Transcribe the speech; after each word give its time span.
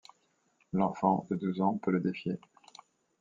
L'enfant, 0.73 1.27
de 1.29 1.35
douze 1.35 1.61
ans, 1.61 1.77
peut 1.77 1.91
le 1.91 1.99
défier. 1.99 2.39